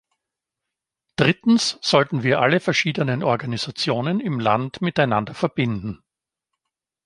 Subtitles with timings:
[1.15, 6.01] Drittens sollten wir alle verschiedenen Organisationen im Land miteinander verbinden.